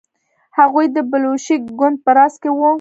هغوی 0.59 0.85
د 0.95 0.97
بلشویک 1.11 1.63
ګوند 1.79 1.97
په 2.03 2.09
راس 2.17 2.33
کې 2.41 2.49
وو. 2.57 2.69